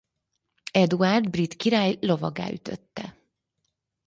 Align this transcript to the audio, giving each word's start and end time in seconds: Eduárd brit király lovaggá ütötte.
Eduárd 0.71 1.29
brit 1.29 1.55
király 1.55 1.97
lovaggá 2.01 2.51
ütötte. 2.51 3.17